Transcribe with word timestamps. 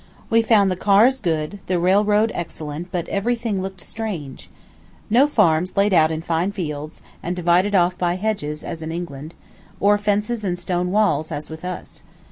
We 0.31 0.41
found 0.41 0.71
the 0.71 0.75
cars 0.75 1.19
good, 1.19 1.59
the 1.67 1.77
railroad 1.77 2.31
excellent 2.33 2.91
but 2.91 3.07
every 3.09 3.35
thing 3.35 3.61
looked 3.61 3.81
strange. 3.81 4.49
No 5.11 5.27
farms 5.27 5.77
laid 5.77 5.93
out 5.93 6.09
in 6.09 6.23
fine 6.23 6.51
fields, 6.51 7.03
and 7.21 7.35
divided 7.35 7.75
off 7.75 7.95
by 7.99 8.15
hedges, 8.15 8.63
as 8.63 8.81
in 8.81 8.91
England; 8.91 9.35
or 9.79 9.99
fences 9.99 10.43
and 10.43 10.57
stone 10.57 10.89
walls, 10.89 11.31
as 11.31 11.51
with 11.51 11.63
us. 11.63 12.01